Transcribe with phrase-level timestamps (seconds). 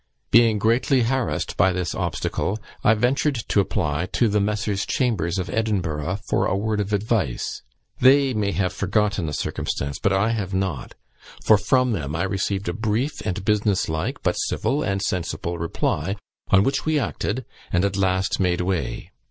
[0.31, 4.83] Being greatly harassed by this obstacle, I ventured to apply to the Messrs.
[4.83, 7.61] Chambers, of Edinburgh, for a word of advice;
[7.99, 10.95] they may have forgotten the circumstance, but I have not,
[11.45, 16.15] for from them I received a brief and business like, but civil and sensible reply,
[16.49, 19.11] on which we acted, and at last made way."